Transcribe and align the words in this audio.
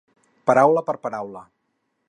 Paraula 0.51 0.83
per 0.89 0.97
paraula. 1.05 1.47